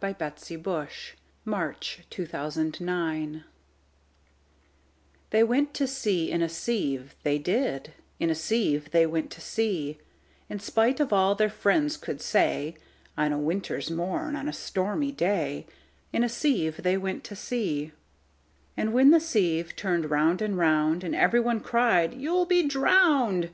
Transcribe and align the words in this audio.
1895. 0.00 1.16
Edward 1.44 1.74
Lear 1.74 1.74
1812–88 1.74 3.42
The 5.30 5.38
Jumblies 5.40 5.40
Lear 5.42 5.42
Edw 5.42 5.42
THEY 5.42 5.42
went 5.42 5.74
to 5.74 5.86
sea 5.88 6.30
in 6.30 6.40
a 6.42 6.48
sieve, 6.48 7.16
they 7.24 7.38
did; 7.40 7.92
In 8.20 8.30
a 8.30 8.34
sieve 8.36 8.90
they 8.92 9.04
went 9.06 9.30
to 9.32 9.40
sea; 9.40 9.98
In 10.48 10.60
spite 10.60 11.00
of 11.00 11.12
all 11.12 11.34
their 11.34 11.50
friends 11.50 11.96
could 11.96 12.20
say, 12.20 12.76
On 13.16 13.32
a 13.32 13.38
winter's 13.40 13.90
morn, 13.90 14.36
on 14.36 14.46
a 14.48 14.52
stormy 14.52 15.10
day, 15.10 15.66
In 16.12 16.22
a 16.22 16.28
sieve 16.28 16.84
they 16.84 16.96
went 16.96 17.24
to 17.24 17.34
sea. 17.34 17.90
And 18.76 18.92
when 18.92 19.10
the 19.10 19.18
sieve 19.18 19.74
turn'd 19.74 20.08
round 20.08 20.40
and 20.40 20.56
round, 20.56 21.02
And 21.02 21.16
every 21.16 21.40
one 21.40 21.58
cried, 21.58 22.14
"You 22.14 22.34
'll 22.36 22.46
be 22.46 22.62
drown'd!" 22.62 23.50